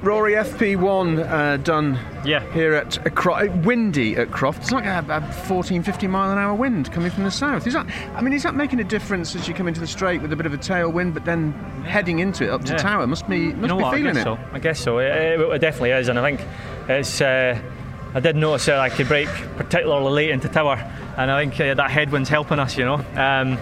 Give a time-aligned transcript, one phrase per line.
[0.00, 2.40] Rory FP1 uh, done Yeah.
[2.52, 4.60] here at a Cro- windy at Croft.
[4.62, 7.66] It's like a, a 14, 15 mile an hour wind coming from the south.
[7.66, 7.84] Is that?
[8.14, 10.36] I mean, is that making a difference as you come into the straight with a
[10.36, 11.52] bit of a tailwind, but then
[11.84, 12.78] heading into it up to Yeah.
[12.78, 13.06] Tower?
[13.08, 13.94] Must be must you know be what?
[13.94, 14.24] I feeling guess it.
[14.24, 14.38] so.
[14.52, 14.98] I guess so.
[14.98, 16.48] It, it, it definitely is, and I think
[16.88, 17.20] it's.
[17.20, 17.60] Uh,
[18.14, 20.76] I did notice that I could break particularly late into Tower,
[21.16, 22.78] and I think uh, that headwind's helping us.
[22.78, 23.04] You know.
[23.16, 23.58] Um,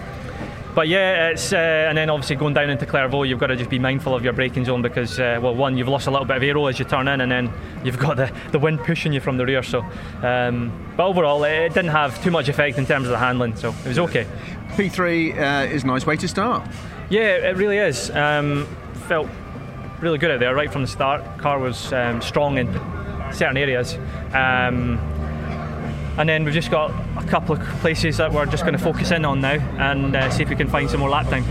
[0.77, 1.55] but yeah, it's uh,
[1.89, 4.31] and then obviously going down into Clervaux, you've got to just be mindful of your
[4.31, 6.85] braking zone because uh, well, one, you've lost a little bit of aero as you
[6.85, 7.51] turn in, and then
[7.83, 9.63] you've got the, the wind pushing you from the rear.
[9.63, 9.83] So,
[10.21, 13.69] um, but overall, it, didn't have too much effect in terms of the handling, so
[13.69, 14.27] it was okay.
[14.73, 16.69] P3 uh, is a nice way to start.
[17.09, 18.11] Yeah, it really is.
[18.11, 18.67] Um,
[19.07, 19.27] felt
[19.99, 21.39] really good out there right from the start.
[21.39, 22.71] Car was um, strong in
[23.33, 23.97] certain areas.
[24.31, 24.99] Um,
[26.17, 29.11] and then we've just got a couple of places that we're just going to focus
[29.11, 31.43] in on now and uh, see if we can find some more lap time.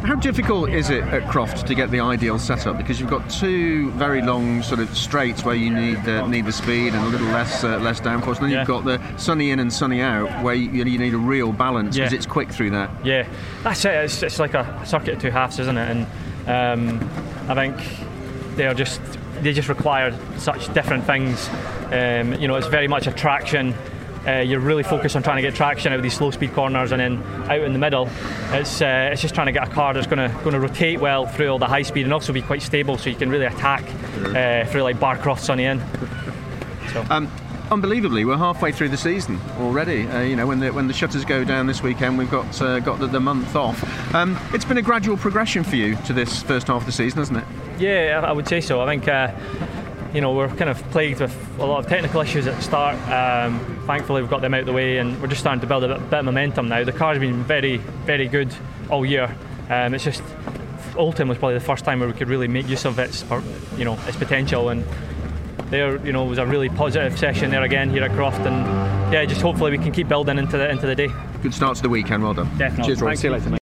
[0.00, 2.78] How difficult is it at Croft to get the ideal setup?
[2.78, 6.52] Because you've got two very long sort of straights where you need the, need the
[6.52, 8.36] speed and a little less uh, less downforce.
[8.36, 8.58] And then Yeah.
[8.60, 11.96] you've got the sunny in and sunny out where you, you need a real balance
[11.96, 12.16] because Yeah.
[12.16, 12.88] it's quick through there.
[13.04, 13.28] Yeah,
[13.62, 13.92] that's it.
[14.04, 16.06] It's, it's like a circuit of two halves, isn't it?
[16.48, 17.10] And um,
[17.48, 17.76] I think
[18.56, 19.00] they're just
[19.40, 21.48] they just require such different things.
[21.92, 23.74] Um, you know, it's very much a traction.
[24.26, 26.92] Uh, you're really focused on trying to get traction out of these slow speed corners,
[26.92, 28.08] and then out in the middle,
[28.52, 31.00] it's uh, it's just trying to get a car that's going to going to rotate
[31.00, 33.46] well through all the high speed and also be quite stable, so you can really
[33.46, 33.82] attack
[34.36, 35.80] uh, through like Barcroft, Sunny in.
[37.08, 37.30] Um,
[37.70, 40.06] unbelievably, we're halfway through the season already.
[40.06, 42.80] Uh, you know, when the when the shutters go down this weekend, we've got uh,
[42.80, 44.14] got the, the month off.
[44.14, 47.18] Um, it's been a gradual progression for you to this first half of the season,
[47.18, 47.44] hasn't it?
[47.78, 48.80] Yeah, I would say so.
[48.80, 49.32] I think uh,
[50.12, 52.96] you know we're kind of plagued with a lot of technical issues at the start.
[53.08, 55.84] Um, thankfully, we've got them out of the way, and we're just starting to build
[55.84, 56.84] a bit, bit of momentum now.
[56.84, 58.54] The car's been very, very good
[58.90, 59.34] all year.
[59.68, 60.22] Um, it's just
[60.96, 63.24] Oulton was probably the first time where we could really make use of its,
[63.76, 64.84] you know, its potential and.
[65.68, 69.24] There, you know, was a really positive session there again here at Croft, and yeah,
[69.24, 71.08] just hopefully we can keep building into the into the day.
[71.42, 72.22] Good start to the weekend.
[72.22, 72.48] Well done.
[72.58, 72.84] Definitely.
[72.86, 73.14] Cheers, Roy.
[73.14, 73.38] See you you.
[73.38, 73.58] later, mate.